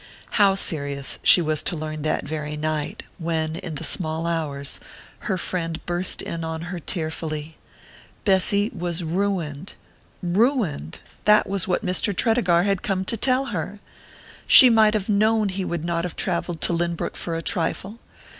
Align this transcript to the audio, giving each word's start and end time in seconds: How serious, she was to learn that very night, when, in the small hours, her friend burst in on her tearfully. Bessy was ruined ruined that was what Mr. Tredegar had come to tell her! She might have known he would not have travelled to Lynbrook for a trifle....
How 0.31 0.55
serious, 0.55 1.19
she 1.21 1.43
was 1.43 1.61
to 1.61 1.75
learn 1.75 2.01
that 2.01 2.23
very 2.27 2.57
night, 2.57 3.03
when, 3.19 3.55
in 3.57 3.75
the 3.75 3.83
small 3.83 4.25
hours, 4.25 4.79
her 5.29 5.37
friend 5.37 5.79
burst 5.85 6.23
in 6.23 6.43
on 6.43 6.61
her 6.73 6.79
tearfully. 6.79 7.55
Bessy 8.25 8.71
was 8.75 9.03
ruined 9.03 9.75
ruined 10.23 10.97
that 11.25 11.45
was 11.47 11.67
what 11.67 11.85
Mr. 11.85 12.17
Tredegar 12.17 12.63
had 12.63 12.81
come 12.81 13.05
to 13.05 13.15
tell 13.15 13.45
her! 13.53 13.77
She 14.47 14.71
might 14.71 14.95
have 14.95 15.07
known 15.07 15.49
he 15.49 15.63
would 15.63 15.85
not 15.85 16.03
have 16.03 16.15
travelled 16.15 16.61
to 16.61 16.73
Lynbrook 16.73 17.15
for 17.15 17.35
a 17.35 17.43
trifle.... 17.43 17.99